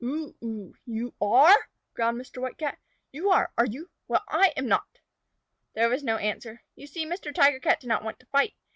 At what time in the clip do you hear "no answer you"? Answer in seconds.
6.03-6.87